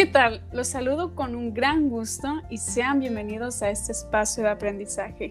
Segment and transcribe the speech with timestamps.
[0.00, 0.40] ¿Qué tal?
[0.50, 5.30] Los saludo con un gran gusto y sean bienvenidos a este espacio de aprendizaje.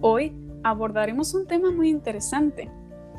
[0.00, 2.68] Hoy abordaremos un tema muy interesante,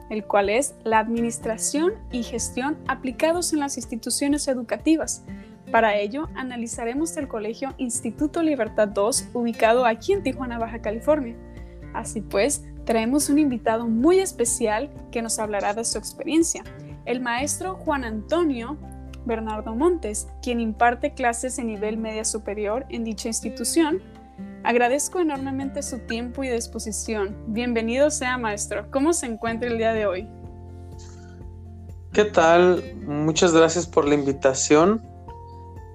[0.10, 5.24] el cual es la administración y gestión aplicados en las instituciones educativas.
[5.72, 11.38] Para ello, analizaremos el colegio Instituto Libertad 2, ubicado aquí en Tijuana, Baja California.
[11.94, 16.62] Así pues, traemos un invitado muy especial que nos hablará de su experiencia,
[17.06, 18.78] el maestro Juan Antonio
[19.30, 24.02] Bernardo Montes, quien imparte clases en nivel media superior en dicha institución.
[24.64, 27.38] Agradezco enormemente su tiempo y disposición.
[27.48, 28.90] Bienvenido sea, maestro.
[28.92, 30.28] ¿Cómo se encuentra el día de hoy?
[32.12, 32.84] ¿Qué tal?
[33.06, 35.02] Muchas gracias por la invitación.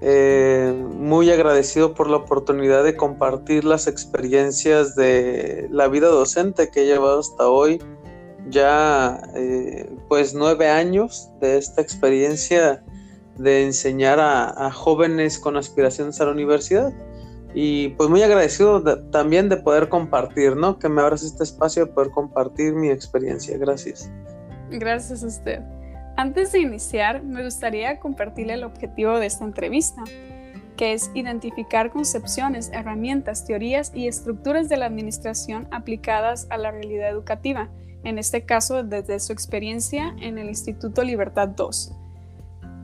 [0.01, 6.83] Eh, muy agradecido por la oportunidad de compartir las experiencias de la vida docente que
[6.83, 7.83] he llevado hasta hoy.
[8.49, 12.85] Ya eh, pues nueve años de esta experiencia
[13.39, 16.93] de enseñar a, jóvenes con aspiraciones a la universidad.
[17.55, 20.79] Y pues muy agradecido también de poder compartir, ¿no?
[20.79, 23.57] Que me abras este espacio de poder compartir mi experiencia.
[23.59, 24.11] Gracias.
[24.71, 25.61] Gracias a usted.
[26.17, 30.03] Antes de iniciar, me gustaría compartirle el objetivo de esta entrevista,
[30.77, 37.09] que es identificar concepciones, herramientas, teorías y estructuras de la administración aplicadas a la realidad
[37.09, 37.69] educativa,
[38.03, 41.95] en este caso desde su experiencia en el Instituto Libertad 2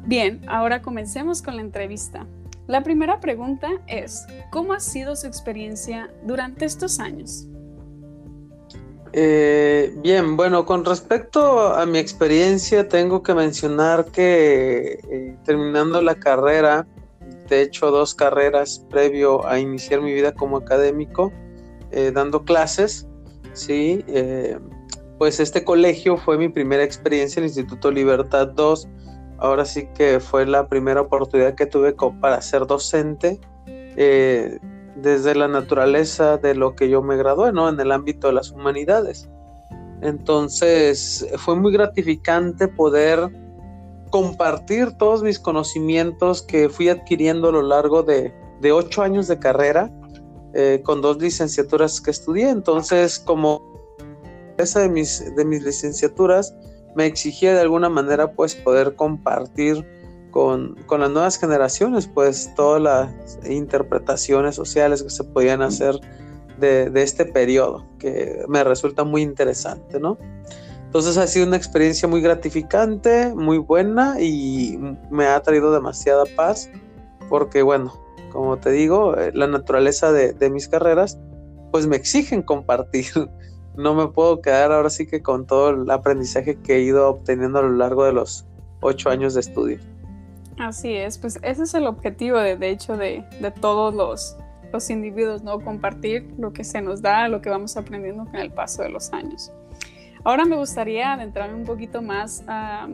[0.07, 2.27] Bien, ahora comencemos con la entrevista.
[2.67, 7.49] La primera pregunta es, ¿cómo ha sido su experiencia durante estos años?
[9.13, 16.15] Eh, bien, bueno, con respecto a mi experiencia, tengo que mencionar que eh, terminando la
[16.15, 16.87] carrera,
[17.49, 21.33] de hecho dos carreras previo a iniciar mi vida como académico,
[21.91, 23.09] eh, dando clases,
[23.53, 24.05] sí,
[25.19, 28.89] pues este colegio fue mi primera experiencia, el Instituto Libertad 2,
[29.41, 34.59] ahora sí que fue la primera oportunidad que tuve para ser docente eh,
[34.95, 37.69] desde la naturaleza de lo que yo me gradué, ¿no?
[37.69, 39.29] En el ámbito de las humanidades.
[40.03, 43.31] Entonces fue muy gratificante poder
[44.11, 48.33] compartir todos mis conocimientos que fui adquiriendo a lo largo de,
[48.73, 49.91] ocho años de carrera
[50.53, 52.51] eh, con dos licenciaturas que estudié.
[52.51, 53.63] Entonces, como
[54.59, 56.55] esa de mis, de mis licenciaturas,
[56.95, 59.87] me exigía de alguna manera pues poder compartir
[60.31, 65.99] con, las nuevas generaciones pues todas las interpretaciones sociales que se podían hacer
[66.59, 70.19] de, este periodo que me resulta muy interesante, ¿no?
[70.85, 74.79] Entonces ha sido una experiencia muy gratificante, muy buena y
[75.11, 76.69] me ha traído demasiada paz
[77.29, 77.95] porque bueno,
[78.33, 81.19] como te digo, eh, la naturaleza de, de mis carreras
[81.71, 83.07] pues me exigen compartir
[83.81, 87.59] no me puedo quedar ahora sí que con todo el aprendizaje que he ido obteniendo
[87.59, 88.47] a lo largo de los
[88.81, 89.79] ocho años de estudio.
[90.59, 93.25] Así es, pues ese es el objetivo de, de hecho de,
[93.61, 94.37] todos los,
[94.73, 95.59] los, individuos, ¿no?
[95.61, 99.11] Compartir lo que se nos da, lo que vamos aprendiendo con el paso de los
[99.13, 99.51] años.
[100.23, 102.89] Ahora me gustaría adentrarme un poquito más a,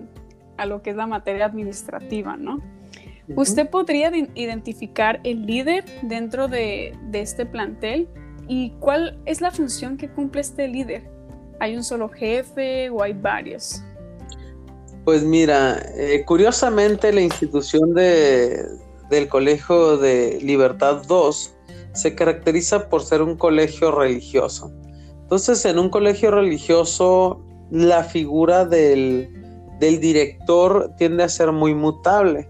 [0.64, 2.60] lo que es la materia administrativa, ¿no?
[3.34, 8.08] ¿Usted podría identificar el líder dentro de, de este plantel?
[8.49, 11.09] ¿Y cuál es la función que cumple este líder?
[11.59, 13.83] ¿Hay un solo jefe o hay varios?
[15.05, 18.65] Pues mira, eh, curiosamente la institución de,
[19.09, 21.55] del Colegio de Libertad 2
[21.93, 24.73] se caracteriza por ser un colegio religioso.
[25.23, 29.28] Entonces, en un colegio religioso, la figura del,
[29.81, 32.49] del director tiende a ser muy mutable.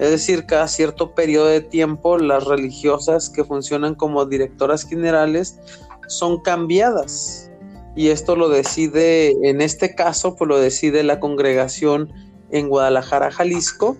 [0.00, 5.60] Es decir, cada cierto periodo de tiempo las religiosas que funcionan como directoras generales
[6.08, 7.50] son cambiadas.
[7.94, 12.10] Y esto lo decide, en este caso, pues lo decide la congregación
[12.50, 13.98] en Guadalajara, Jalisco,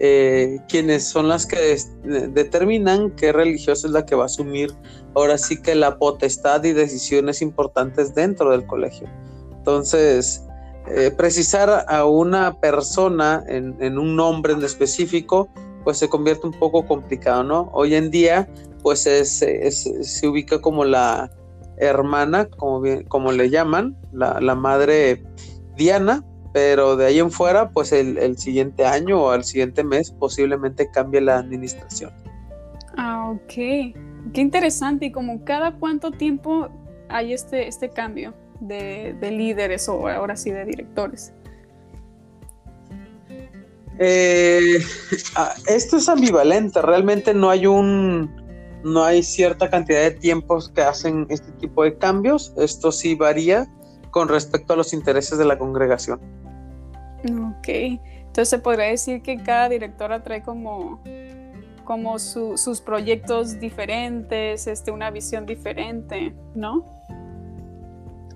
[0.00, 4.74] eh, quienes son las que determinan qué religiosa es la que va a asumir
[5.14, 9.08] ahora sí que la potestad y decisiones importantes dentro del colegio.
[9.52, 10.42] Entonces,
[10.88, 15.48] eh, precisar a una persona en, un nombre en específico,
[15.84, 17.70] pues se convierte un poco complicado, ¿no?
[17.72, 18.48] Hoy en día,
[18.82, 21.30] pues se ubica como la
[21.76, 25.22] hermana, como, como le llaman, la, madre
[25.76, 30.90] Diana, pero de ahí en fuera, pues el, siguiente año o al siguiente mes posiblemente
[30.90, 32.12] cambie la administración.
[32.96, 33.54] Ah, ok.
[34.32, 35.06] Qué interesante.
[35.06, 36.68] ¿Y como cada cuánto tiempo
[37.08, 38.34] hay este, este cambio?
[38.66, 41.32] De, líderes o ahora sí de directores?
[43.98, 44.78] Eh,
[45.36, 48.34] ah, esto es ambivalente, realmente no hay un,
[48.82, 53.66] no hay cierta cantidad de tiempos que hacen este tipo de cambios, esto sí varía
[54.10, 56.20] con respecto a los intereses de la congregación.
[57.24, 61.00] Ok, entonces se podría decir que cada directora trae como
[61.84, 67.01] como sus proyectos diferentes, este, una visión diferente, ¿no?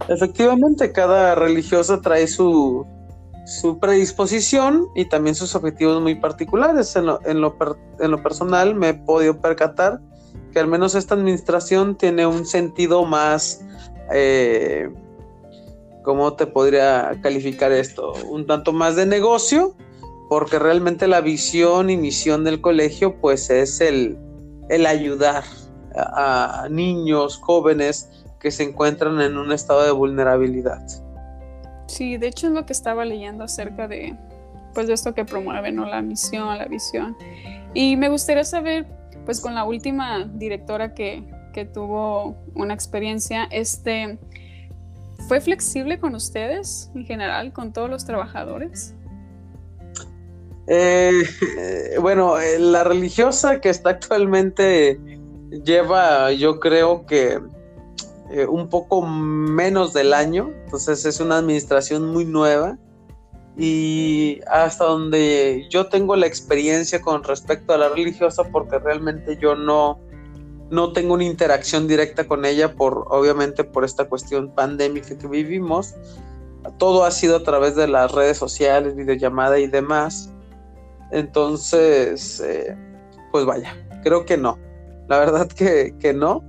[0.08, 2.86] Efectivamente, cada religiosa trae su,
[3.46, 6.94] su predisposición y también sus objetivos muy particulares.
[6.96, 10.00] En lo, en lo, personal me he podido percatar
[10.52, 13.64] que al menos esta administración tiene un sentido más,
[14.12, 14.90] eh,
[16.02, 18.14] ¿cómo te podría calificar esto?
[18.28, 19.76] Un tanto más de negocio,
[20.28, 24.18] porque realmente la visión y misión del colegio pues es el,
[24.68, 25.44] el ayudar
[25.94, 28.10] a niños, jóvenes,
[28.46, 30.80] que se encuentran en un estado de vulnerabilidad.
[31.88, 34.16] Sí, de hecho es lo que estaba leyendo acerca de,
[34.72, 35.84] pues, de esto que promueve, ¿no?
[35.84, 37.16] La misión, la visión.
[37.74, 38.86] Y me gustaría saber,
[39.24, 44.16] pues con la última directora que, que tuvo una experiencia, este,
[45.26, 48.94] ¿fue flexible con ustedes en general, con todos los trabajadores?
[50.68, 51.24] Eh,
[52.00, 55.00] bueno, eh, la religiosa que está actualmente
[55.64, 57.40] lleva, yo creo que
[58.30, 62.78] eh, un poco menos del año, entonces es una administración muy nueva.
[63.58, 69.54] Y hasta donde yo tengo la experiencia con respecto a la religiosa porque realmente yo
[69.54, 69.98] no
[70.68, 75.94] no tengo una interacción directa con ella por obviamente por esta cuestión pandémica que vivimos.
[76.76, 80.30] Todo ha sido a través de las redes sociales videollamada y demás.
[81.12, 82.76] Entonces eh,
[83.32, 83.74] pues vaya
[84.06, 84.58] creo que no.
[85.08, 86.44] La verdad que, que no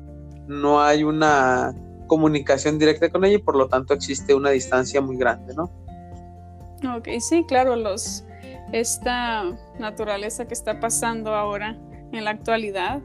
[0.48, 1.74] no hay una
[2.08, 5.70] comunicación directa con ella y por lo tanto existe una distancia muy grande, ¿no?
[6.96, 8.24] Ok, sí, claro, los,
[8.72, 9.44] esta
[9.80, 11.78] naturaleza que está pasando ahora
[12.12, 13.02] en la actualidad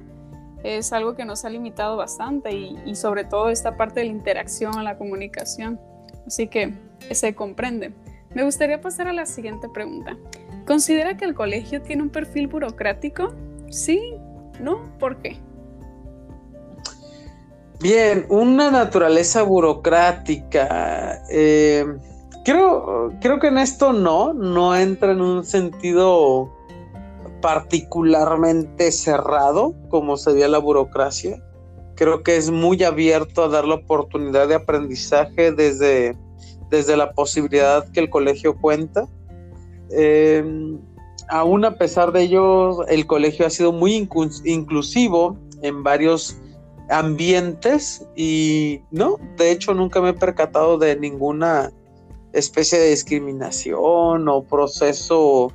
[0.62, 4.12] es algo que nos ha limitado bastante y, y sobre todo esta parte de la
[4.12, 5.80] interacción, la comunicación.
[6.26, 6.72] Así que
[7.10, 7.92] se comprende.
[8.34, 10.16] Me gustaría pasar a la siguiente pregunta.
[10.66, 13.34] ¿Considera que el colegio tiene un perfil burocrático?
[13.70, 14.14] Sí,
[14.60, 14.96] ¿no?
[14.98, 15.38] ¿Por qué?
[17.82, 21.20] Bien, una naturaleza burocrática.
[21.28, 21.84] Eh,
[22.44, 26.48] creo, creo que en esto no, no entra en un sentido
[27.40, 31.42] particularmente cerrado como sería la burocracia.
[31.96, 36.16] Creo que es muy abierto a dar la oportunidad de aprendizaje desde,
[36.70, 39.08] desde la posibilidad que el colegio cuenta.
[39.90, 40.44] Eh,
[41.28, 44.08] aún a pesar de ello, el colegio ha sido muy
[44.44, 46.38] inclusivo en varios
[46.88, 51.72] ambientes y no, de hecho nunca me he percatado de ninguna
[52.32, 55.52] especie de discriminación o proceso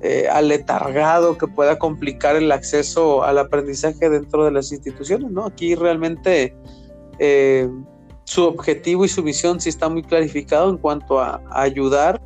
[0.00, 5.46] eh, aletargado que pueda complicar el acceso al aprendizaje dentro de las instituciones, ¿no?
[5.46, 6.54] Aquí realmente
[7.18, 7.68] eh,
[8.24, 12.20] su objetivo y su visión sí está muy clarificado en cuanto a, a ayudar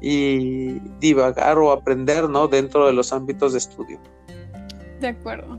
[0.00, 2.46] y divagar o aprender, ¿no?
[2.46, 3.98] Dentro de los ámbitos de estudio.
[5.00, 5.58] De acuerdo.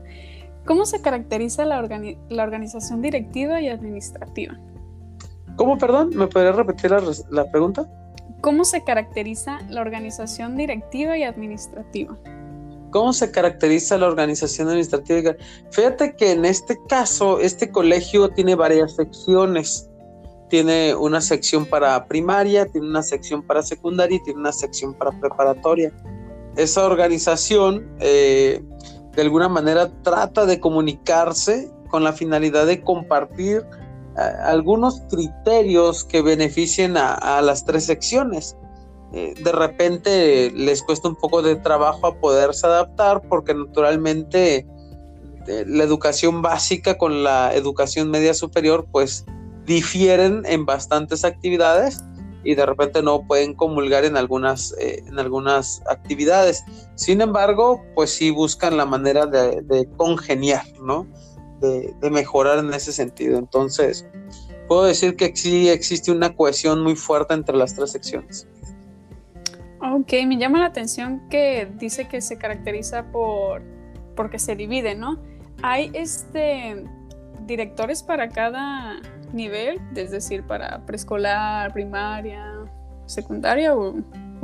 [0.68, 4.60] ¿Cómo se caracteriza la, organización directiva y administrativa?
[5.56, 6.10] ¿Cómo, perdón?
[6.14, 6.90] ¿Me podrías repetir
[7.30, 7.88] la, pregunta?
[8.42, 12.18] ¿Cómo se caracteriza la organización directiva y administrativa?
[12.90, 15.36] ¿Cómo se caracteriza la organización administrativa?
[15.70, 19.88] Fíjate que en este caso, este colegio tiene varias secciones.
[20.50, 25.18] Tiene una sección para primaria, tiene una sección para secundaria y tiene una sección para
[25.18, 25.94] preparatoria.
[26.56, 28.62] Esa organización eh,
[29.14, 33.64] de alguna manera trata de comunicarse con la finalidad de compartir
[34.16, 38.56] eh, algunos criterios que beneficien a, las tres secciones.
[39.12, 44.66] Eh, de repente les cuesta un poco de trabajo a poderse adaptar porque naturalmente
[45.46, 49.24] eh, la educación básica con la educación media superior pues
[49.64, 52.02] difieren en bastantes actividades
[52.44, 56.64] y de repente no pueden comulgar en algunas, eh, en algunas actividades.
[56.94, 61.06] Sin embargo, pues sí buscan la manera de, congeniar, ¿no?
[61.60, 63.38] De, mejorar en ese sentido.
[63.38, 64.06] Entonces,
[64.68, 68.46] puedo decir que sí existe una cohesión muy fuerte entre las tres secciones.
[69.80, 73.62] Ok, me llama la atención que dice que se caracteriza por
[74.16, 75.22] porque se divide, ¿no?
[75.62, 76.84] Hay este
[77.48, 79.00] directores para cada
[79.32, 82.44] nivel, es decir, para preescolar, primaria,
[83.06, 83.96] secundaria o,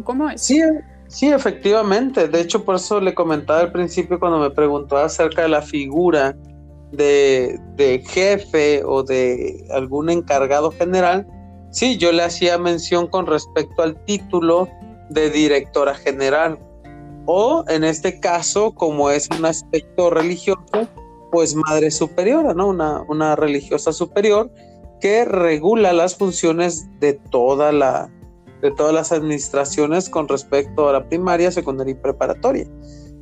[0.03, 0.41] cómo es?
[0.41, 0.61] Sí,
[1.07, 2.27] sí, efectivamente.
[2.27, 6.35] De hecho, por eso le comentaba al principio cuando me preguntó acerca de la figura
[6.91, 11.27] de, de jefe o de algún encargado general.
[11.71, 14.69] Sí, yo le hacía mención con respecto al título
[15.11, 16.59] de directora general.
[17.27, 20.89] O en este caso, como es un aspecto religioso,
[21.35, 22.69] pues madre superiora, ¿no?
[22.69, 24.53] Una, una religiosa superior
[25.01, 28.09] que regula las funciones de toda la
[28.63, 32.67] de todas las administraciones con respecto a la primaria, secundaria y preparatoria.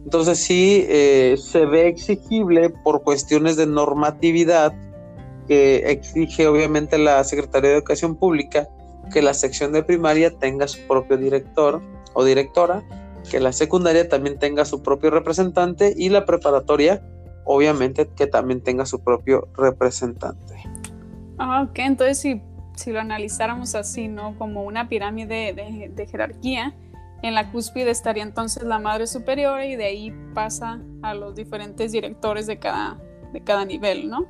[0.05, 4.75] Entonces sí eh, se ve exigible por cuestiones de normatividad
[5.49, 8.69] que exige obviamente la Secretaría de Educación Pública
[9.11, 11.81] que la sección de primaria tenga su propio director
[12.13, 12.85] o directora,
[13.31, 17.03] que la secundaria también tenga su propio representante y la preparatoria
[17.45, 20.55] obviamente que también tenga su propio representante.
[21.39, 22.41] Ah, ok, entonces si,
[22.77, 24.37] si lo analizáramos así, ¿no?
[24.39, 26.75] Como una pirámide de, jerarquía,
[27.23, 31.93] en la cúspide estaría entonces la madre superior y de ahí pasa a los diferentes
[31.93, 32.99] directores de cada,
[33.33, 34.27] de cada nivel, ¿no?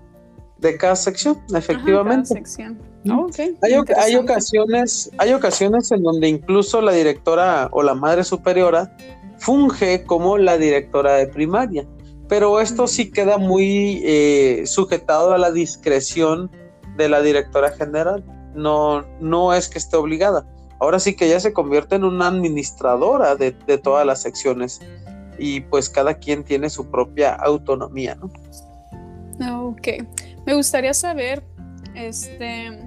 [0.59, 2.29] De cada sección, efectivamente.
[2.29, 2.79] cada sección.
[3.11, 8.97] Oh, hay, hay, ocasiones, hay ocasiones en donde incluso la directora o la madre superiora
[9.39, 11.85] funge como la directora de primaria
[12.33, 16.51] pero esto sí queda muy eh, sujetado a la discreción
[16.97, 18.25] de la directora general.
[18.55, 20.47] No, no es que esté obligada.
[20.81, 24.81] Ahora sí que ella se convierte en una administradora de, todas las secciones
[25.39, 29.69] y pues cada quien tiene su propia autonomía, ¿no?
[29.69, 29.89] Ok.
[30.47, 31.45] Me gustaría saber,
[31.95, 32.83] este,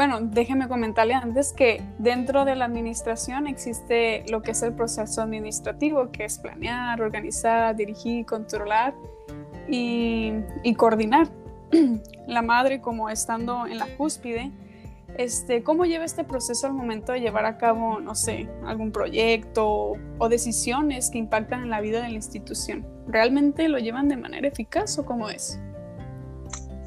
[0.00, 5.20] bueno, déjeme comentarle antes que dentro de la administración existe lo que es el proceso
[5.20, 8.94] administrativo, que es planear, organizar, dirigir, controlar
[9.68, 10.32] y,
[10.78, 11.28] coordinar.
[12.26, 14.50] la madre, como estando en la cúspide,
[15.18, 19.92] este, ¿cómo lleva este proceso al momento de llevar a cabo, no sé, algún proyecto
[20.16, 22.86] o decisiones que impactan en la vida de la institución?
[23.06, 25.60] ¿Realmente lo llevan de manera eficaz o cómo es?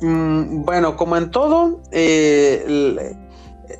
[0.03, 3.15] Mm, bueno, como en todo, eh,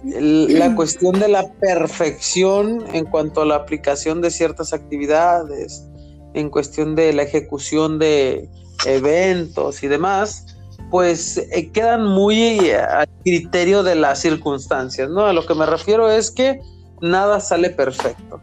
[0.05, 5.85] la cuestión de la perfección en cuanto a la aplicación de ciertas actividades,
[6.33, 8.49] en cuestión de la ejecución de
[8.85, 10.45] eventos y demás,
[10.89, 15.25] pues eh, quedan muy a criterio de las circunstancias, ¿no?
[15.25, 16.61] A lo que me refiero es que
[17.01, 18.39] nada sale perfecto.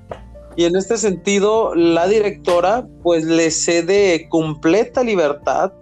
[0.55, 5.73] Y en este sentido, la directora pues le cede completa libertad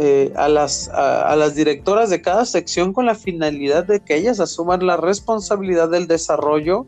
[0.00, 4.38] eh, a, las, a, las directoras de cada sección con la finalidad de que ellas
[4.38, 6.86] asuman la responsabilidad del desarrollo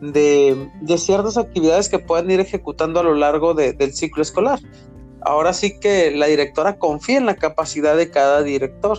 [0.00, 4.58] de, ciertas actividades que puedan ir ejecutando a lo largo del ciclo escolar.
[5.20, 8.98] Ahora sí que la directora confía en la capacidad de cada director.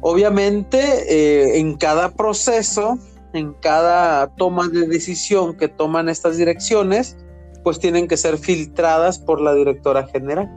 [0.00, 2.98] Obviamente, eh, en cada proceso,
[3.34, 7.18] en cada toma de decisión que toman estas direcciones,
[7.62, 10.48] pues tienen que ser filtradas por la directora general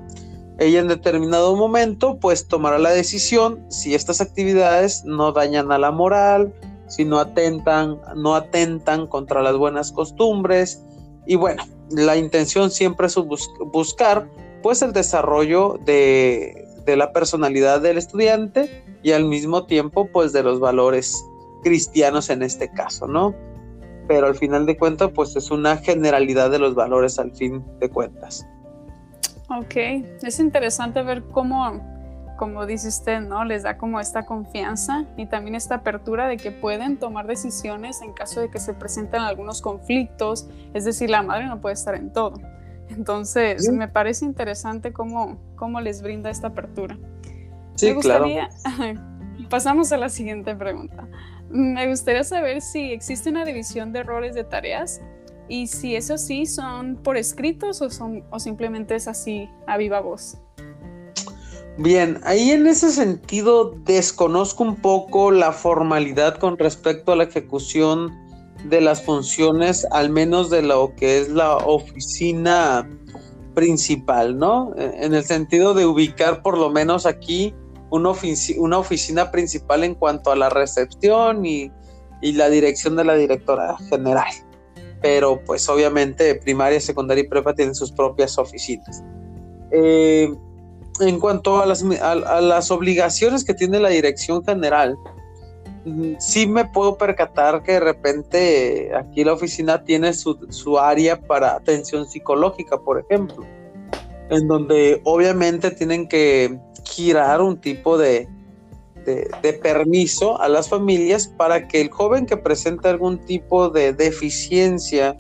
[0.62, 5.90] ella en determinado momento pues tomará la decisión si estas actividades no dañan a la
[5.90, 6.54] moral,
[6.88, 10.84] si no atentan, no atentan contra las buenas costumbres
[11.26, 13.16] y bueno, la intención siempre es
[13.72, 14.30] buscar
[14.62, 20.44] pues el desarrollo de, de la personalidad del estudiante y al mismo tiempo pues de
[20.44, 21.26] los valores
[21.64, 23.34] cristianos en este caso, ¿no?
[24.08, 27.90] Pero al final de cuentas pues es una generalidad de los valores al fin de
[27.90, 28.46] cuentas.
[29.58, 29.76] Ok,
[30.24, 31.82] es interesante ver cómo,
[32.38, 33.44] como dice usted, ¿no?
[33.44, 38.14] Les da como esta confianza y también esta apertura de que pueden tomar decisiones en
[38.14, 42.14] caso de que se presenten algunos conflictos, es decir, la madre no puede estar en
[42.14, 42.36] todo.
[42.88, 46.98] Entonces, me parece interesante cómo, cómo les brinda esta apertura.
[47.76, 48.50] Sí, me gustaría,
[49.50, 51.08] pasamos a la siguiente pregunta.
[51.50, 55.02] Me gustaría saber si existe una división de roles de tareas
[55.52, 60.00] y si eso sí son por escritos o, son, o simplemente es así a viva
[60.00, 60.38] voz.
[61.78, 68.18] Bien, ahí en ese sentido desconozco un poco la formalidad con respecto a la ejecución
[68.70, 72.90] de las funciones, al menos de lo que es la oficina
[73.54, 74.74] principal, ¿no?
[74.78, 77.54] En el sentido de ubicar por lo menos aquí
[77.90, 78.12] una,
[78.80, 81.72] oficina principal en cuanto a la recepción y
[82.22, 84.32] la dirección de la directora general
[85.02, 89.04] pero pues obviamente primaria, secundaria y prepa tienen sus propias oficinas.
[89.72, 90.34] Eh,
[91.00, 94.98] en cuanto a las, obligaciones que tiene la dirección general,
[95.86, 101.56] mm, sí me puedo percatar que de repente aquí la oficina tiene su área para
[101.56, 103.44] atención psicológica, por ejemplo,
[104.30, 108.28] en donde obviamente tienen que girar un tipo de,
[109.06, 115.16] de, permiso a las familias para que el joven que presente algún tipo de deficiencia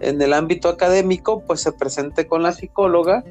[0.00, 3.22] en el ámbito académico, pues se presente con la psicóloga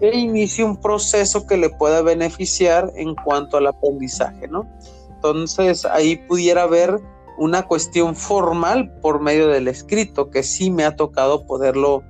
[0.00, 4.68] e inicie un proceso que le pueda beneficiar en cuanto al aprendizaje, ¿no?
[5.14, 7.00] Entonces ahí pudiera haber
[7.38, 12.02] una cuestión formal por medio del escrito, que sí me ha tocado poderlo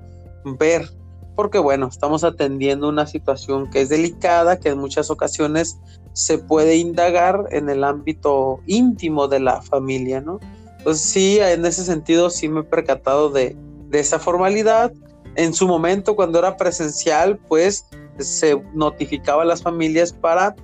[0.58, 0.88] ver,
[1.34, 5.78] porque bueno, estamos atendiendo una situación que es delicada, que en muchas ocasiones
[6.12, 10.40] se puede indagar en el ámbito íntimo de la familia, ¿no?
[10.78, 13.56] Entonces sí, en ese sentido sí me he percatado de,
[13.92, 14.90] esa formalidad
[15.34, 17.86] En su momento, cuando era presencial, pues
[18.18, 20.54] se notificaba a las familias para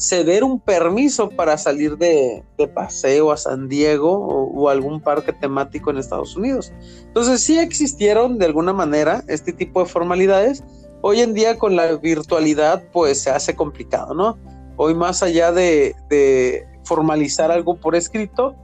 [0.00, 2.42] ceder un permiso para salir de,
[2.74, 6.72] paseo a San Diego o, algún parque temático en Estados Unidos.
[7.02, 10.64] Entonces sí existieron de alguna manera este tipo de formalidades.
[11.02, 14.38] Hoy en día con la virtualidad pues se hace complicado, ¿no?
[14.76, 18.56] Hoy más allá de, de formalizar algo por escrito,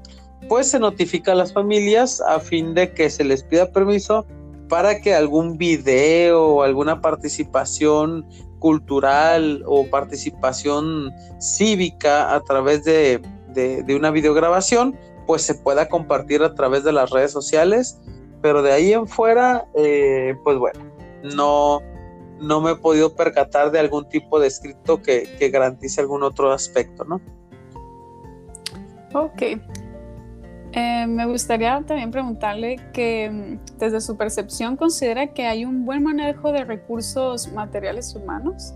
[0.48, 4.24] pues se notifica a las familias a fin de que se les pida permiso
[4.70, 8.26] para que algún video o alguna participación
[8.58, 13.20] cultural o participación cívica a través de,
[13.96, 14.96] una videograbación,
[15.26, 18.00] pues se pueda compartir a través de las redes sociales.
[18.42, 20.80] Pero de ahí en fuera, eh, pues bueno,
[21.22, 21.80] no,
[22.40, 26.52] no me he podido percatar de algún tipo de escrito que, que garantice algún otro
[26.52, 27.20] aspecto, ¿no?
[29.14, 29.42] Ok,
[30.76, 36.02] eh, me gustaría también preguntarle que mm, desde su percepción considera que hay un buen
[36.02, 38.74] manejo de recursos materiales humanos.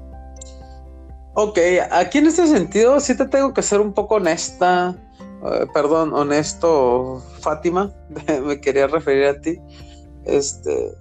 [1.34, 1.58] Ok,
[1.90, 4.96] aquí en este sentido sí te tengo que ser un poco honesta,
[5.44, 7.92] eh, perdón, honesto, Fátima,
[8.46, 9.58] me quería referir a ti.
[10.24, 10.92] Este,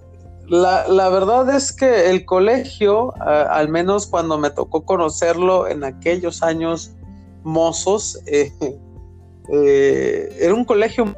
[0.48, 6.42] la, la verdad es que el colegio, al menos cuando me tocó conocerlo en aquellos
[6.42, 6.92] años
[7.42, 8.52] mozos, eh,
[9.52, 11.14] eh, era un colegio,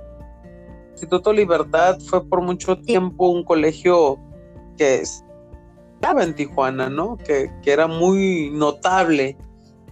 [0.93, 4.19] Instituto Libertad fue por mucho tiempo un colegio
[4.77, 7.17] que estaba en Tijuana, ¿no?
[7.17, 9.37] Que, era muy notable.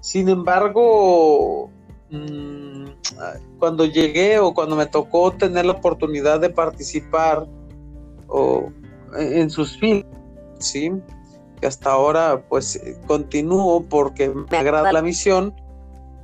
[0.01, 1.71] Sin embargo,
[2.11, 2.85] mm,
[3.59, 7.47] cuando llegué o cuando me tocó tener la oportunidad de participar
[8.29, 8.71] o,
[9.19, 10.07] en sus filas,
[10.59, 10.93] ¿sí?
[11.61, 15.55] que hasta ahora pues continúo porque me agrada la misión,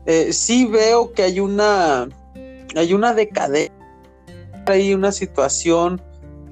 [0.07, 2.09] eh, sí veo que hay una,
[2.77, 3.75] hay una decadencia,
[4.67, 6.01] hay una situación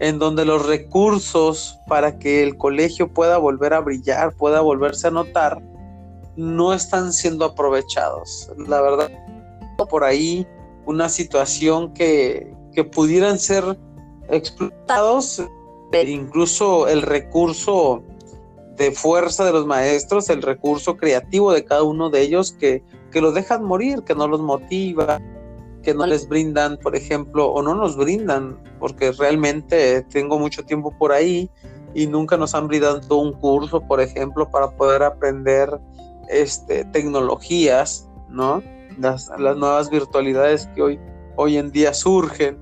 [0.00, 5.12] en donde los recursos para que el colegio pueda volver a brillar, pueda volverse a
[5.12, 5.62] notar,
[6.37, 8.50] no están siendo aprovechados.
[8.66, 9.11] La verdad,
[9.88, 10.46] por ahí
[10.87, 13.78] una situación que, que pudieran ser
[14.28, 15.42] explotados,
[16.07, 18.02] incluso el recurso
[18.76, 22.83] de fuerza de los maestros, el recurso creativo de cada uno de ellos que
[23.14, 25.20] que los dejan morir, que no los motiva,
[25.85, 30.92] que no les brindan, por ejemplo, o no nos brindan, porque realmente tengo mucho tiempo
[30.98, 31.48] por ahí
[31.94, 35.70] y nunca nos han brindado un curso, por ejemplo, para poder aprender
[36.29, 38.61] este, tecnologías, ¿no?
[38.98, 41.00] Las, las nuevas virtualidades que hoy,
[41.37, 42.59] hoy en día surgen,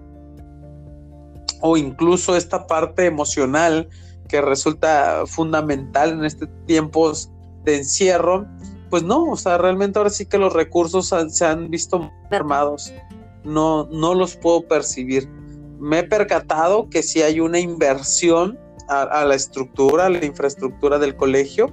[1.63, 3.89] o incluso esta parte emocional
[4.29, 7.31] que resulta fundamental en estos tiempos
[7.65, 8.47] de encierro,
[8.93, 12.93] pues no, o sea, realmente ahora sí que los recursos se han visto mermados,
[13.43, 15.31] no, no los puedo percibir.
[15.81, 21.17] Me he percatado que sí hay una inversión a, la estructura, a la infraestructura del
[21.17, 21.73] colegio,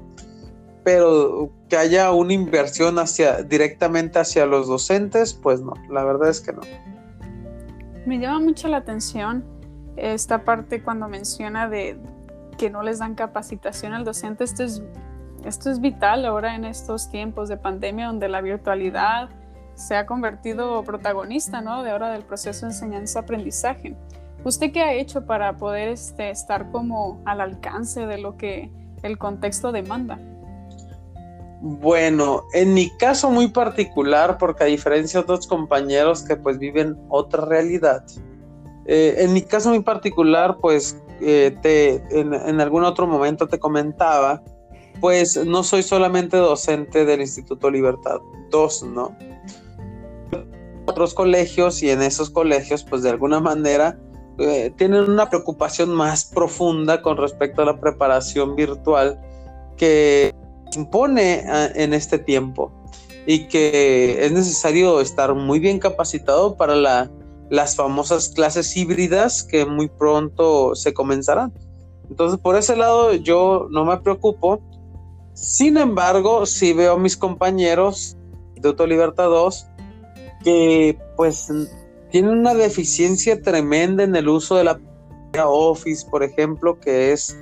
[0.86, 6.40] pero que haya una inversión hacia directamente hacia los docentes, pues no, la verdad es
[6.40, 6.62] que no.
[8.06, 9.44] Me llama mucho la atención
[9.98, 12.00] esta parte cuando menciona de
[12.58, 14.46] que no les dan capacitación al docente.
[14.46, 14.82] Esto es
[15.46, 19.30] esto es vital ahora en estos tiempos de pandemia donde la virtualidad
[19.76, 21.84] se ha convertido protagonista, ¿no?
[21.84, 23.96] De ahora del proceso de enseñanza-aprendizaje.
[24.44, 28.70] ¿Usted qué ha hecho para poder este, estar como al alcance de lo que
[29.04, 30.20] el contexto demanda?
[31.62, 36.98] Bueno, en mi caso muy particular, porque a diferencia de otros compañeros que pues viven
[37.10, 38.04] otra realidad,
[38.86, 43.60] eh, en mi caso muy particular, pues eh, te, en, en algún otro momento te
[43.60, 44.42] comentaba
[45.00, 49.16] pues no soy solamente docente del Instituto Libertad 2, ¿no?
[50.86, 54.00] Otros colegios y en esos colegios, pues de alguna manera,
[54.40, 59.20] eh, tienen una preocupación más profunda con respecto a la preparación virtual
[59.78, 60.34] que
[60.76, 62.72] impone ah, en este tiempo
[63.26, 66.76] y que es necesario estar muy bien capacitado para
[67.50, 71.54] las famosas clases híbridas que muy pronto se comenzarán.
[72.10, 74.62] Entonces, por ese lado, yo no me preocupo
[75.42, 78.18] sin embargo, sí veo a mis compañeros
[78.56, 79.68] de Autolibertad 2
[80.44, 81.52] que pues
[82.12, 84.80] tienen una deficiencia tremenda en el uso de la
[85.46, 87.38] Office, por ejemplo, que es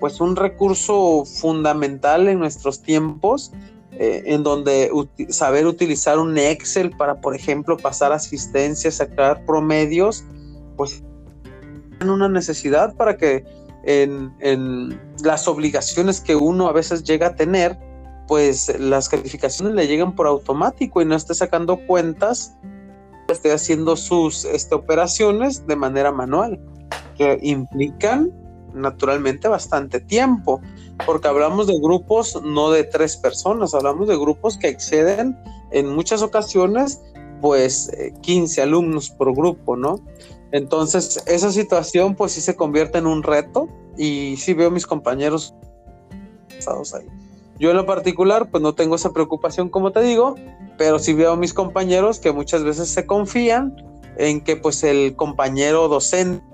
[0.00, 3.52] pues un recurso fundamental en nuestros tiempos,
[3.92, 4.90] eh, en donde
[5.28, 10.24] saber utilizar un Excel para, por ejemplo, pasar asistencias, sacar promedios,
[10.76, 11.02] pues
[12.00, 13.44] una necesidad para que
[13.84, 17.78] en, las obligaciones que uno a veces llega a tener,
[18.28, 22.56] pues las calificaciones le llegan por automático y no esté sacando cuentas,
[23.28, 26.60] esté haciendo sus este, operaciones de manera manual,
[27.16, 28.32] que implican
[28.74, 30.60] naturalmente bastante tiempo,
[31.04, 35.36] porque hablamos de grupos no de tres personas, hablamos de grupos que exceden
[35.70, 37.00] en muchas ocasiones
[37.40, 37.90] pues
[38.22, 39.96] 15 eh, alumnos por grupo, ¿no?
[40.52, 45.54] Entonces esa situación pues sí se convierte en un reto y sí veo mis compañeros
[46.94, 47.06] ahí.
[47.58, 50.36] Yo en lo particular pues no tengo esa preocupación como te digo,
[50.78, 53.74] pero sí veo a mis compañeros que muchas veces se confían
[54.18, 56.44] en que pues el compañero docente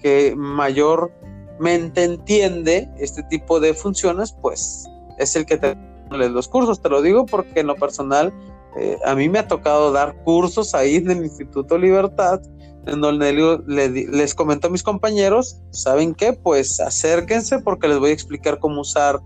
[0.00, 4.86] que mayormente entiende este tipo de funciones, pues
[5.18, 5.76] es el que te
[6.10, 6.80] los cursos.
[6.80, 8.32] Te lo digo porque en lo personal
[8.76, 12.40] eh, a mí me ha tocado dar cursos ahí en el Instituto Libertad,
[12.86, 13.32] en donde
[13.66, 16.32] les comento a mis compañeros, ¿saben qué?
[16.32, 19.20] Pues acérquense porque les voy a explicar cómo usar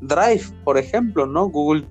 [0.00, 1.48] Drive, por ejemplo, ¿no?
[1.48, 1.86] Google.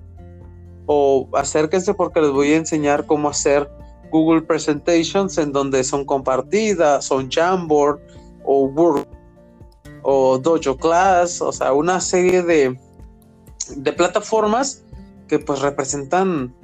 [0.86, 3.70] O acérquense porque les voy a enseñar cómo hacer
[4.10, 8.00] Google Presentations en donde son compartidas, son Jamboard
[8.44, 9.06] o Word
[10.02, 12.78] o Dojo Class, o sea, una serie de,
[13.76, 14.84] de plataformas
[15.28, 16.54] que pues representan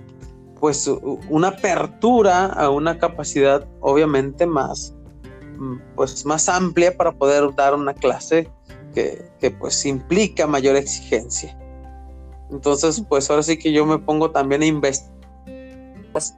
[0.61, 0.91] pues
[1.29, 4.95] una apertura a una capacidad obviamente más
[5.59, 8.51] mm, pues más amplia para poder dar una clase
[8.95, 11.57] que, que pues implica mayor exigencia.
[12.51, 15.19] Entonces, pues ahora sí que yo me pongo también a investigar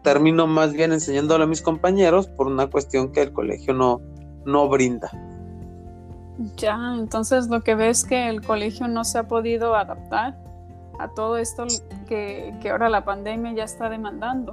[0.02, 4.00] termino más bien enseñándole a mis compañeros por una cuestión que el colegio no,
[4.44, 5.10] no brinda.
[6.56, 10.38] Ya, entonces lo que ves es que el colegio no se ha podido adaptar
[11.00, 11.66] a todo esto
[12.06, 14.52] que, ahora la pandemia ya está demandando.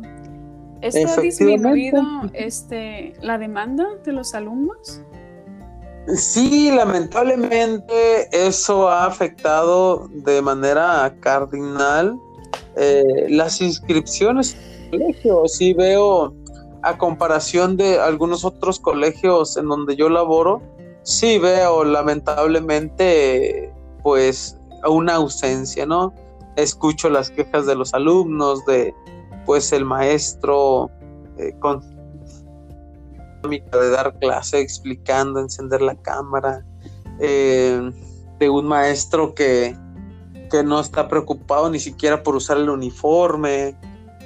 [0.82, 2.02] ¿Esto ha disminuido
[2.34, 5.02] este, la demanda de los alumnos?
[6.16, 12.18] Sí, lamentablemente eso ha afectado de manera cardinal
[12.78, 14.56] eh, las inscripciones
[14.90, 15.48] colegio.
[15.48, 16.34] Sí veo
[16.82, 20.62] a comparación de algunos otros colegios en donde yo laboro,
[21.04, 24.58] sí veo lamentablemente pues
[24.88, 26.14] una ausencia, ¿no?
[26.58, 28.94] Escucho las quejas de los alumnos, de
[29.46, 30.92] pues el maestro
[31.38, 31.82] eh, con
[33.50, 36.66] de dar clase explicando, encender la cámara,
[37.20, 37.92] eh,
[38.40, 39.78] de un maestro que,
[40.52, 43.78] que no está preocupado ni siquiera por usar el uniforme,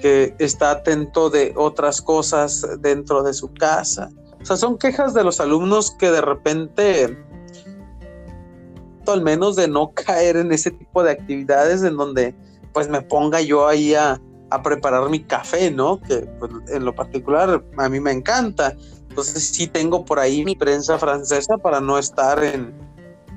[0.02, 4.10] que está atento de otras cosas dentro de su casa.
[4.42, 7.18] O sea, son quejas de los alumnos que de repente,
[9.08, 12.36] al menos de no caer en ese tipo de actividades en donde
[12.74, 14.22] pues me ponga yo ahí a,
[14.64, 16.02] preparar mi café, ¿no?
[16.02, 18.76] Que pues, en lo particular a mí me encanta.
[19.08, 22.74] Entonces sí tengo por ahí mi prensa francesa para no estar en,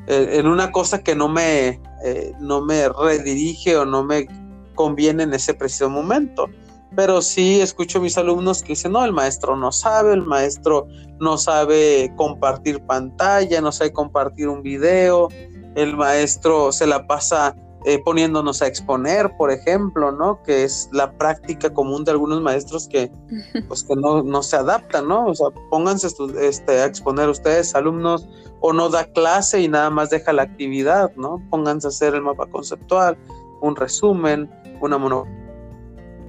[0.08, 4.26] en una cosa que no me, eh, no me redirige o no me
[4.74, 6.48] conviene en ese preciso momento.
[6.96, 10.86] Pero sí escucho a mis alumnos que dicen, no, el maestro no sabe, el maestro
[11.18, 15.28] no sabe compartir pantalla, no sabe compartir un video,
[15.74, 17.56] el maestro se la pasa
[17.86, 20.42] eh, poniéndonos a exponer, por ejemplo, ¿no?
[20.42, 23.10] Que es la práctica común de algunos maestros que,
[23.68, 25.26] pues, que no, no se adaptan, ¿no?
[25.26, 26.08] O sea, pónganse
[26.40, 28.26] este, a exponer ustedes, alumnos,
[28.60, 31.42] o no da clase y nada más deja la actividad, ¿no?
[31.50, 33.18] Pónganse a hacer el mapa conceptual,
[33.60, 35.26] un resumen, una mono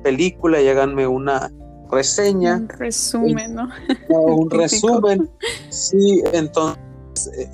[0.03, 1.49] película y háganme una
[1.89, 2.58] reseña.
[2.58, 3.69] Un resumen, ¿no?
[4.10, 5.29] un resumen.
[5.69, 6.85] Sí, entonces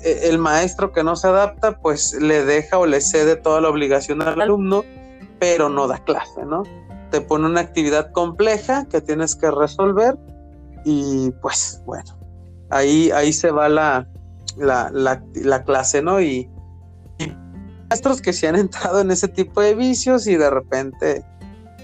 [0.02, 4.22] el maestro que no se adapta, pues le deja o le cede toda la obligación
[4.22, 4.84] al alumno,
[5.38, 6.62] pero no da clase, ¿no?
[7.10, 10.18] Te pone una actividad compleja que tienes que resolver
[10.84, 12.18] y pues bueno,
[12.70, 14.08] ahí, ahí se va la,
[14.56, 14.90] la,
[15.34, 16.20] la clase, ¿no?
[16.20, 16.48] Y,
[17.88, 21.24] maestros que se han entrado en ese tipo de vicios y de repente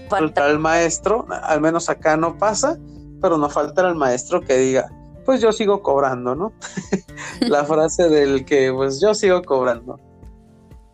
[0.09, 2.79] falta el maestro, al menos acá no pasa,
[3.21, 4.89] pero no falta el maestro que diga,
[5.29, 6.53] pues yo sigo cobrando, ¿no?
[7.41, 9.99] La frase del que pues yo sigo cobrando.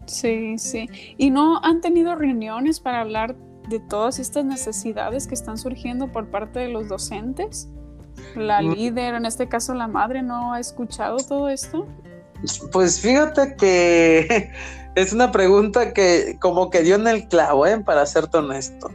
[0.07, 0.89] Sí, sí.
[1.17, 3.37] ¿Y no han tenido reuniones para hablar
[3.69, 7.69] de todas estas necesidades que están surgiendo por parte de los docentes?
[8.35, 8.73] La mm.
[8.73, 11.87] líder, en este caso la madre, ¿no ha escuchado todo esto?
[12.73, 14.51] Pues fíjate que
[14.95, 17.79] es una pregunta que como que dio en el clavo, ¿eh?
[17.79, 18.91] para serte honesto.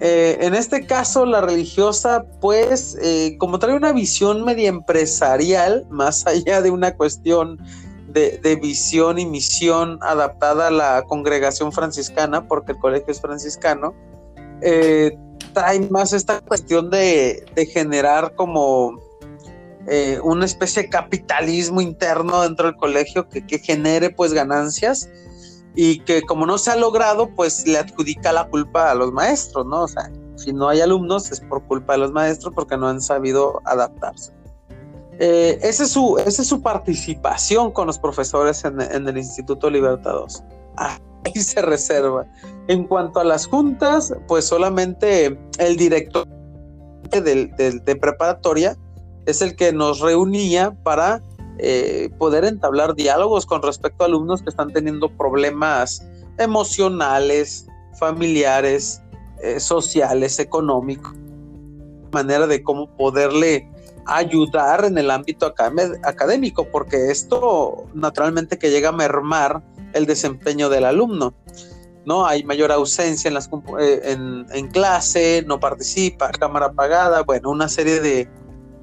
[0.00, 6.26] Eh, en este caso, la religiosa, pues, eh, como trae una visión media empresarial, más
[6.26, 7.58] allá de una cuestión
[8.08, 13.92] de, visión y misión adaptada a la congregación franciscana, porque el colegio es franciscano,
[15.54, 19.00] trae más esta cuestión de, generar como
[19.86, 25.08] eh, una especie de capitalismo interno dentro del colegio que, genere pues ganancias
[25.74, 29.66] y que como no se ha logrado pues le adjudica la culpa a los maestros,
[29.66, 29.82] ¿no?
[29.82, 33.00] O sea, si no hay alumnos es por culpa de los maestros porque no han
[33.00, 34.32] sabido adaptarse.
[35.18, 40.42] Eh, esa, es su, esa es su participación con los profesores en, el Instituto Libertados.
[40.76, 42.26] Ahí se reserva.
[42.66, 46.26] En cuanto a las juntas, pues solamente el director
[47.10, 48.76] de, preparatoria
[49.26, 51.22] es el que nos reunía para
[51.58, 56.06] eh, poder entablar diálogos con respecto a alumnos que están teniendo problemas
[56.38, 57.66] emocionales,
[57.98, 59.00] familiares,
[59.42, 61.12] eh, sociales, económicos,
[62.12, 63.70] manera de cómo poderle
[64.06, 69.62] ayudar en el ámbito académico, porque esto naturalmente que llega a mermar
[69.92, 71.34] el desempeño del alumno.
[72.04, 72.26] ¿no?
[72.26, 73.48] Hay mayor ausencia en, las,
[73.80, 74.16] eh,
[74.52, 78.28] en, clase, no participa, cámara apagada, bueno, una serie de,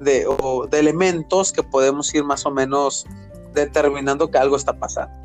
[0.02, 0.26] de,
[0.70, 3.06] de elementos que podemos ir más o menos
[3.54, 5.22] determinando que algo está pasando.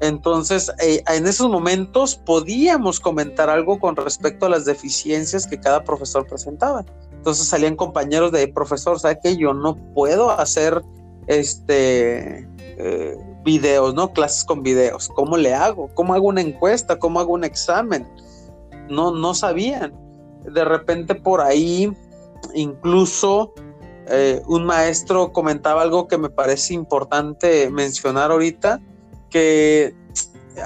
[0.00, 5.84] Entonces, eh, en esos momentos podíamos comentar algo con respecto a las deficiencias que cada
[5.84, 6.84] profesor presentaba.
[7.12, 10.82] Entonces salían compañeros de profesor, ¿sabe que yo no puedo hacer
[11.26, 12.46] este
[12.78, 14.12] eh, videos, ¿no?
[14.12, 15.08] Clases con videos.
[15.08, 15.88] ¿Cómo le hago?
[15.94, 16.98] ¿Cómo hago una encuesta?
[16.98, 18.06] ¿Cómo hago un examen?
[18.90, 19.94] No, no sabían.
[20.44, 21.90] De repente por ahí,
[22.54, 23.54] incluso
[24.08, 28.80] eh, un maestro comentaba algo que me parece importante mencionar ahorita
[29.30, 29.94] que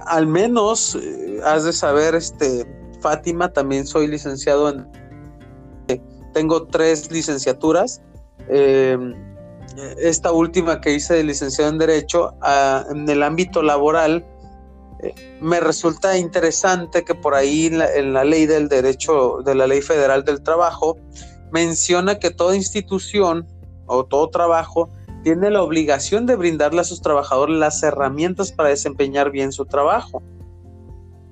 [0.06, 2.66] al menos eh, has de saber, este,
[3.00, 4.86] Fátima, también soy licenciado en,
[6.32, 8.02] tengo tres licenciaturas.
[8.48, 9.14] Em,
[9.98, 12.34] esta última que hice de licenciado en Derecho,
[12.90, 14.24] en el ámbito laboral,
[15.02, 19.80] eh, me resulta interesante que por ahí en la, ley del derecho, de la ley
[19.80, 20.96] federal del trabajo,
[21.52, 23.46] menciona que toda institución
[23.86, 24.90] o todo trabajo
[25.22, 30.22] tiene la obligación de brindarle a sus trabajadores las herramientas para desempeñar bien su trabajo.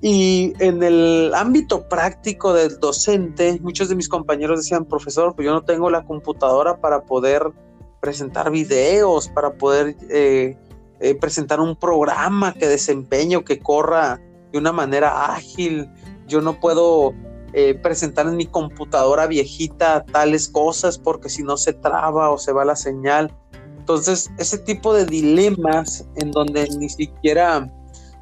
[0.01, 5.51] Y en el ámbito práctico del docente, muchos de mis compañeros decían, profesor, pues yo
[5.51, 7.51] no tengo la computadora para poder
[7.99, 10.57] presentar videos, para poder eh,
[11.01, 14.21] eh, presentar un programa que desempeñe o que corra
[14.53, 15.89] de una manera ágil.
[16.27, 17.13] Yo no puedo
[17.53, 22.51] eh, presentar en mi computadora viejita tales cosas porque si no se traba o se
[22.51, 23.35] va la señal.
[23.77, 27.71] Entonces, ese tipo de dilemas en donde ni siquiera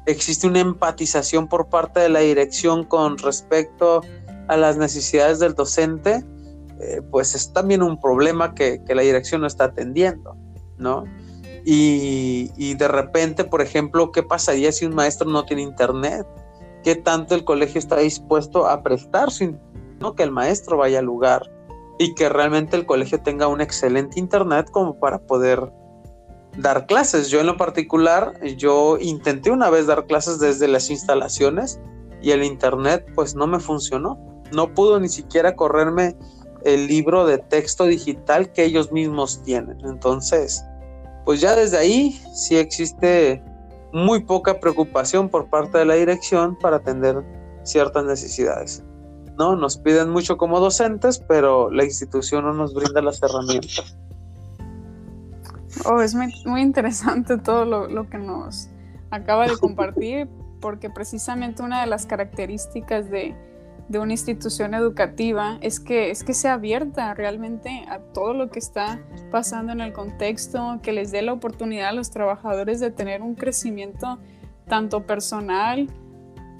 [0.06, 4.00] existe una empatización por parte de la dirección con respecto
[4.48, 6.24] a las necesidades del docente,
[6.80, 10.36] eh, pues es también un problema que, la dirección no está atendiendo,
[10.78, 11.04] ¿no?
[11.66, 16.26] Y, y, de repente, por ejemplo, ¿qué pasaría si un maestro no tiene internet?
[16.88, 19.58] ¿Qué tanto el colegio está dispuesto a prestar su
[20.00, 21.50] no que el maestro vaya al lugar?
[21.98, 25.70] y que realmente el colegio tenga un excelente internet como para poder
[26.56, 27.28] dar clases.
[27.28, 31.78] Yo en lo particular, yo intenté una vez dar clases desde las instalaciones
[32.22, 34.18] y el internet pues no me funcionó.
[34.52, 36.16] No pudo ni siquiera correrme
[36.64, 39.76] el libro de texto digital que ellos mismos tienen.
[39.84, 40.64] Entonces,
[41.26, 43.42] pues ya desde ahí sí existe
[43.92, 47.22] muy poca preocupación por parte de la dirección para atender
[47.64, 48.84] ciertas necesidades.
[49.38, 49.54] ¿no?
[49.56, 53.96] Nos piden mucho como docentes, pero la institución no nos brinda las herramientas.
[55.84, 58.68] Oh, es muy, interesante todo lo, que nos
[59.10, 60.28] acaba de compartir,
[60.60, 63.36] porque precisamente una de las características de,
[63.96, 69.00] una institución educativa es que, es que sea abierta realmente a todo lo que está
[69.30, 73.34] pasando en el contexto, que les dé la oportunidad a los trabajadores de tener un
[73.34, 74.18] crecimiento
[74.66, 75.88] tanto personal,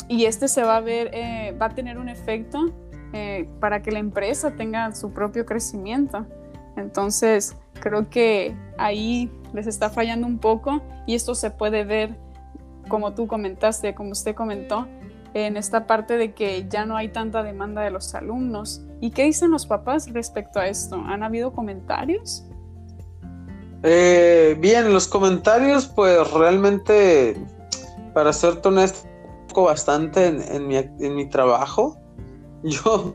[0.08, 2.72] y este se va a ver, eh, va a tener un efecto
[3.12, 6.26] eh, para que la empresa tenga su propio crecimiento.
[6.76, 12.16] Entonces, creo que ahí les está fallando un poco y esto se puede ver,
[12.88, 14.88] como tú comentaste, como usted comentó,
[15.34, 18.82] en esta parte de que ya no hay tanta demanda de los alumnos.
[19.00, 20.96] ¿Y qué dicen los papás respecto a esto?
[20.96, 22.44] ¿Han habido comentarios?
[23.82, 27.36] Eh, bien, los comentarios, pues realmente,
[28.12, 29.08] para serte honesto,
[29.54, 31.96] bastante en, mi, en mi trabajo.
[32.62, 33.14] Yo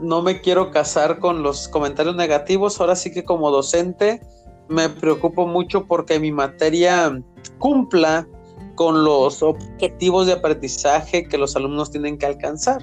[0.00, 2.80] no me quiero casar con los comentarios negativos.
[2.80, 4.20] Ahora sí que como docente
[4.68, 7.20] me preocupo mucho porque mi materia
[7.58, 8.26] cumpla
[8.74, 12.82] con los objetivos de aprendizaje que los alumnos tienen que alcanzar.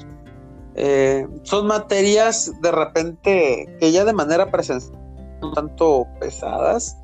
[0.75, 4.97] Eh, son materias de repente que ya de manera presencial
[5.41, 6.97] un tanto pesadas.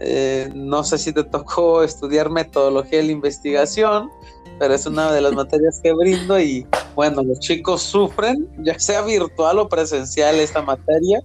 [0.00, 4.10] Eh, no sé si te tocó estudiar metodología de la investigación,
[4.58, 9.02] pero es una de las materias que brindo y bueno, los chicos sufren, ya sea
[9.02, 11.22] virtual o presencial esta materia,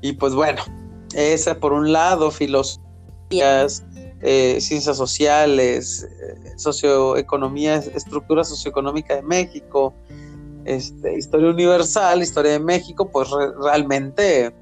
[0.00, 0.62] y pues bueno,
[1.14, 3.84] esa por un lado, filosofías,
[4.22, 9.94] eh, ciencias sociales, eh, socioeconomía, estructura socioeconómica de México,
[10.64, 13.28] este, historia universal, historia de México, pues
[13.60, 14.54] realmente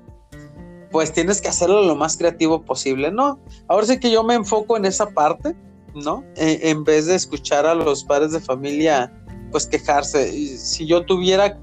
[0.90, 3.38] pues tienes que hacerlo lo más creativo posible, ¿no?
[3.68, 5.55] Ahora sí que yo me enfoco en esa parte,
[5.94, 6.25] ¿no?
[6.37, 9.12] E, en vez de escuchar a los padres de familia,
[9.51, 10.33] pues quejarse.
[10.59, 11.59] Si yo tuviera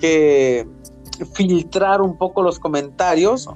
[0.00, 0.66] que
[1.34, 3.48] filtrar un poco los comentarios,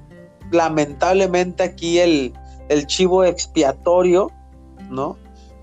[0.52, 2.34] lamentablemente aquí el,
[2.68, 4.30] el chivo expiatorio,
[4.90, 5.16] ¿no?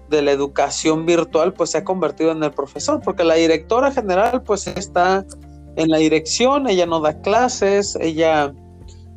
[0.09, 4.43] de la educación virtual pues se ha convertido en el profesor, porque la directora general
[4.43, 5.25] pues está
[5.75, 8.53] en la dirección, ella no da clases, ella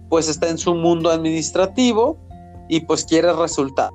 [0.09, 2.18] pues está en su mundo administrativo
[2.68, 3.94] y pues quiere resultados.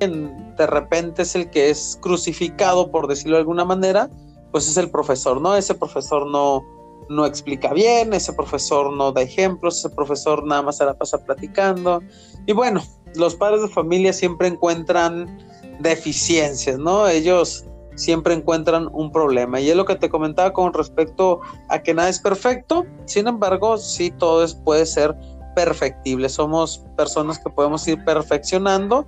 [0.00, 4.10] De repente es el que es crucificado, por decirlo de alguna manera,
[4.52, 5.54] pues es el profesor, ¿no?
[5.54, 6.64] Ese profesor no,
[7.08, 11.22] no explica bien, ese profesor no da ejemplos, ese profesor nada más se la pasa
[11.24, 12.02] platicando.
[12.46, 12.82] Y bueno,
[13.16, 15.38] los padres de familia siempre encuentran
[15.80, 17.06] deficiencias, ¿no?
[17.08, 17.64] Ellos
[17.96, 19.60] siempre encuentran un problema.
[19.60, 23.78] Y es lo que te comentaba con respecto a que nada es perfecto, sin embargo,
[23.78, 25.16] sí todo es, puede ser
[25.54, 26.28] perfectible.
[26.28, 29.06] Somos personas que podemos ir perfeccionando,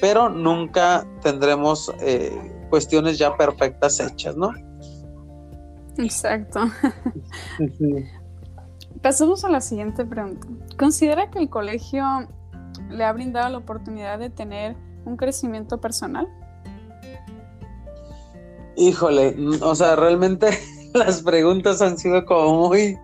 [0.00, 4.52] pero nunca tendremos eh, cuestiones ya perfectas hechas, ¿no?
[5.98, 6.60] Exacto.
[9.02, 10.46] Pasamos a la siguiente pregunta.
[10.78, 12.04] ¿Considera que el colegio
[12.90, 16.28] le ha brindado la oportunidad de tener un crecimiento personal?
[18.76, 20.50] Híjole, o sea, realmente
[20.94, 22.96] las preguntas han sido como muy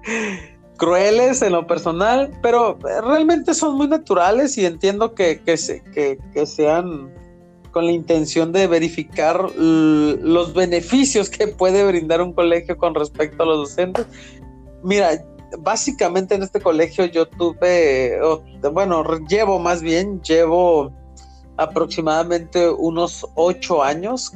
[0.76, 7.12] crueles en lo personal, pero realmente son muy naturales y entiendo que, que, que, sean
[7.72, 13.46] con la intención de verificar los beneficios que puede brindar un colegio con respecto a
[13.46, 14.06] los docentes.
[14.82, 15.10] Mira,
[15.58, 18.18] básicamente en este colegio yo tuve,
[18.72, 20.92] bueno, llevo más bien, llevo
[21.56, 24.32] aproximadamente unos ocho años,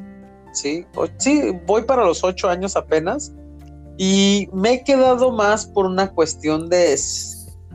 [0.53, 0.87] ¿sí?
[1.19, 3.33] sí, voy para los ocho años apenas
[3.99, 6.99] y me he quedado más por una cuestión de,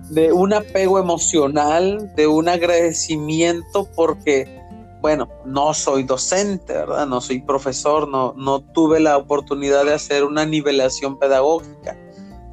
[0.09, 4.61] de un apego emocional, de un agradecimiento porque,
[5.01, 7.05] bueno, no soy docente, ¿verdad?
[7.05, 11.95] No soy profesor, no, no tuve la oportunidad de hacer una nivelación pedagógica.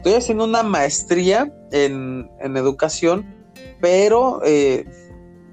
[0.02, 3.24] Estoy haciendo una maestría en, en educación,
[3.80, 4.84] pero eh,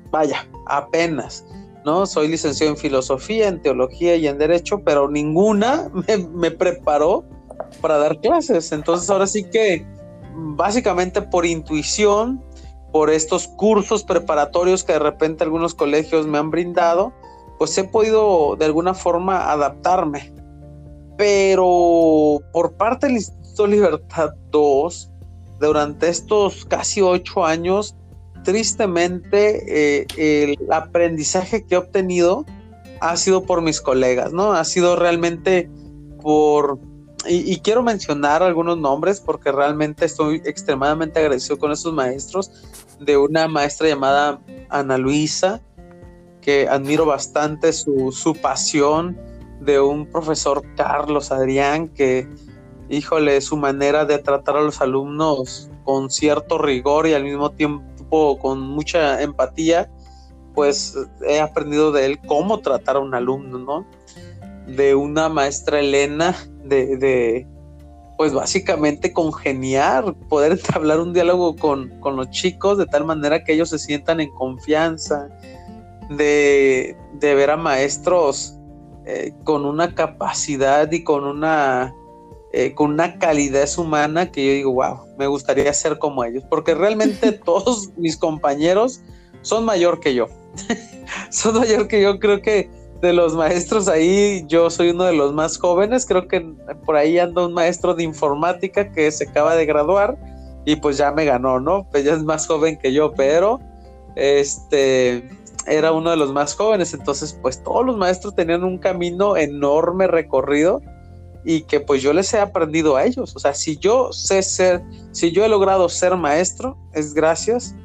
[0.10, 1.46] vaya, apenas,
[1.86, 2.08] ¿no?
[2.08, 5.92] Soy licenciado en filosofía, en teología y en derecho, pero ninguna
[6.34, 7.26] me, preparó
[7.80, 8.72] para dar clases.
[8.72, 9.86] Entonces ahora sí que
[10.34, 12.44] básicamente por intuición,
[12.92, 17.14] por estos cursos preparatorios que de repente algunos colegios me han brindado,
[17.60, 20.34] pues he podido de alguna forma adaptarme.
[21.18, 23.16] Pero por parte
[23.68, 25.12] Libertad 2,
[25.60, 27.96] durante estos casi ocho años,
[28.44, 32.46] tristemente eh, el aprendizaje que he obtenido
[33.02, 34.54] ha sido por mis colegas, ¿no?
[34.54, 35.70] Ha sido realmente
[36.22, 36.80] por...
[37.28, 42.50] Y, quiero mencionar algunos nombres porque realmente estoy extremadamente agradecido con esos maestros,
[43.02, 45.62] de una maestra llamada Ana Luisa,
[46.42, 49.18] que admiro bastante su, su pasión,
[49.60, 52.26] de un profesor Carlos Adrián, que,
[52.90, 58.38] híjole, su manera de tratar a los alumnos con cierto rigor y al mismo tiempo
[58.40, 59.90] con mucha empatía,
[60.56, 63.86] pues he aprendido de él cómo tratar a un alumno, ¿no?
[64.68, 67.48] De una maestra Elena, de,
[68.18, 73.70] pues básicamente congeniar, poder entablar un diálogo con, los chicos de tal manera que ellos
[73.70, 75.30] se sientan en confianza,
[76.10, 78.58] de, ver a maestros
[79.06, 81.94] eh, con una capacidad y con una
[82.52, 86.74] eh, con una calidez humana que yo digo, wow, me gustaría ser como ellos, porque
[86.74, 89.02] realmente todos mis compañeros
[89.42, 90.28] son mayor que yo.
[91.30, 92.70] son mayor que yo, creo que
[93.02, 96.42] de los maestros ahí yo soy uno de los más jóvenes, creo que
[96.86, 100.18] por ahí anda un maestro de informática que se acaba de graduar
[100.66, 101.88] y pues ya me ganó, ¿no?
[101.92, 103.60] Pues ya es más joven que yo, pero
[104.16, 105.30] este
[105.66, 110.08] era uno de los más jóvenes, entonces pues todos los maestros tenían un camino enorme
[110.08, 110.82] recorrido
[111.50, 113.36] y que pues yo les he aprendido a ellos.
[113.36, 117.76] O sea, si yo sé ser, si yo he logrado ser maestro, es gracias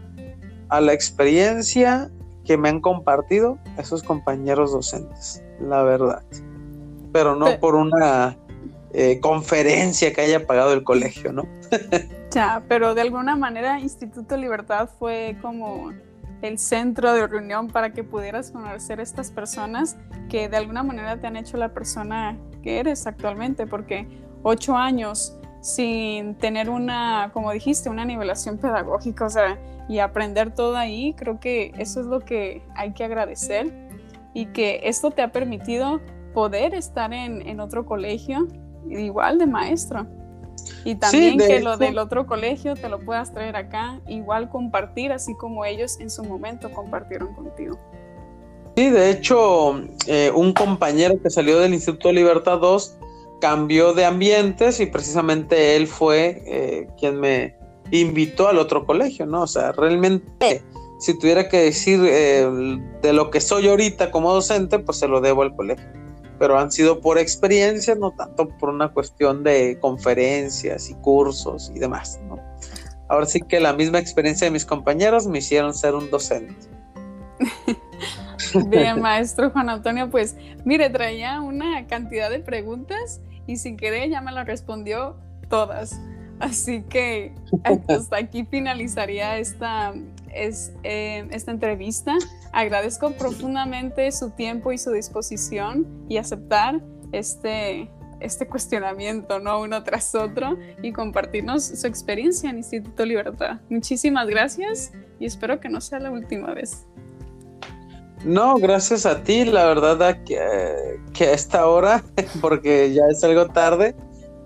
[0.69, 2.11] a la experiencia
[2.45, 6.23] que me han compartido esos compañeros docentes, la verdad.
[7.11, 8.37] Pero no por una
[8.93, 11.49] eh, conferencia que haya pagado el colegio, ¿no?
[12.33, 15.91] ya, pero de alguna manera Instituto Libertad fue como
[16.47, 19.97] el centro de reunión para que pudieras conocer estas personas
[20.29, 24.07] que de alguna manera te han hecho la persona que eres actualmente, porque
[24.43, 30.77] ocho años sin tener una, como dijiste, una nivelación pedagógica, o sea, y aprender todo
[30.77, 33.73] ahí, creo que eso es lo que hay que agradecer
[34.35, 36.03] y que esto te ha permitido
[36.35, 38.47] poder estar en, en otro colegio
[38.91, 40.07] igual de maestro.
[40.85, 45.35] Y también que lo del otro colegio te lo puedas traer acá, igual compartir, así
[45.35, 47.79] como ellos en su momento compartieron contigo.
[48.77, 52.99] Sí, de hecho, eh, un compañero que salió del Instituto Libertad 2
[53.41, 57.57] cambió de ambientes y precisamente él fue eh, quien me
[57.91, 59.43] invitó al otro colegio, ¿no?
[59.43, 60.63] O sea, realmente,
[60.99, 65.21] si tuviera que decir eh, de lo que soy ahorita como docente, pues se lo
[65.21, 66.04] debo al colegio
[66.39, 71.79] pero han sido por experiencias, no tanto por una cuestión de conferencias y cursos y
[71.79, 72.21] demás.
[72.29, 72.39] ¿no?
[73.09, 76.55] Ahora sí que la misma experiencia de mis compañeros me hicieron ser un docente.
[78.69, 84.21] Bien, maestro Juan Antonio, pues mire, traía una cantidad de preguntas y sin querer ya
[84.21, 85.17] me las respondió
[85.49, 86.01] todas.
[86.41, 87.33] Así que
[87.89, 89.95] hasta aquí finalizaría esta,
[90.35, 92.15] es, eh, esta entrevista.
[92.53, 96.81] Agradezco profundamente su tiempo y su disposición y aceptar
[97.13, 99.61] este, este cuestionamiento, ¿no?
[99.61, 103.61] Uno tras otro y compartirnos su experiencia en Instituto Libertad.
[103.69, 106.87] Muchísimas gracias y espero que no sea la última vez.
[108.25, 110.41] No, gracias a ti, la verdad que,
[111.13, 112.03] que a esta hora,
[112.41, 113.95] porque ya es algo tarde,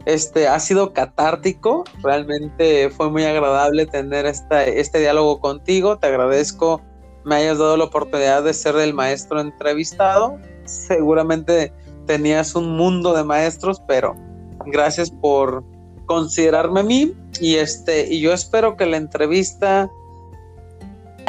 [0.07, 6.83] este, ha sido catártico, realmente fue muy agradable tener esta, este diálogo contigo, te agradezco
[7.29, 11.73] me hayas dado la oportunidad de ser el maestro entrevistado, seguramente
[12.07, 14.17] tenías un mundo de maestros, pero
[14.67, 15.63] gracias por
[16.07, 17.15] considerarme a mí.
[17.41, 19.91] Y este y yo espero que la entrevista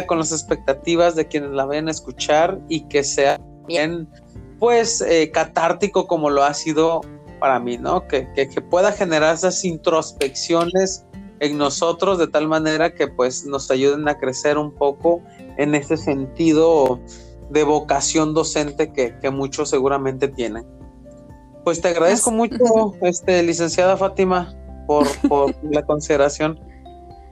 [0.08, 4.08] con las expectativas de quienes la ven a escuchar y que sea bien.
[4.58, 7.02] pues eh, catártico como lo ha sido
[7.40, 8.08] para mí, ¿no?
[8.08, 8.28] Que,
[8.70, 11.06] pueda generar esas introspecciones
[11.40, 15.22] en nosotros de tal manera que pues nos ayuden a crecer un poco
[15.58, 17.00] en ese sentido
[17.50, 20.66] de vocación docente que, muchos seguramente tienen.
[21.64, 24.54] Pues te agradezco mucho, este, licenciada Fátima,
[24.88, 26.60] por, por la consideración.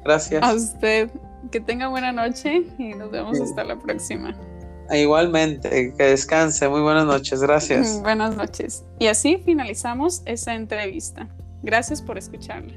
[0.03, 0.43] Gracias.
[0.43, 1.12] A usted.
[1.51, 4.36] Que tenga buena noche y nos vemos hasta la próxima.
[4.92, 6.68] Igualmente, que descanse.
[6.70, 8.00] Muy buenas noches, gracias.
[8.04, 8.84] Buenas noches.
[9.00, 11.28] Y así finalizamos esa entrevista.
[11.64, 12.74] Gracias por escucharla.